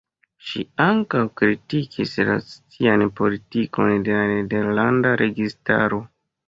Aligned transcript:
Ŝi 0.51 0.61
ankau 0.85 1.21
kritikis 1.41 2.15
la 2.31 2.39
socian 2.47 3.07
politikon 3.21 3.97
de 4.09 4.19
la 4.21 4.27
nederlanda 4.35 5.17
registaro. 5.27 6.07